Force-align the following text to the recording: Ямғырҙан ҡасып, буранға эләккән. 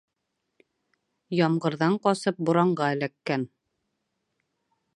Ямғырҙан 1.39 1.97
ҡасып, 2.07 2.41
буранға 2.47 2.89
эләккән. 2.95 3.45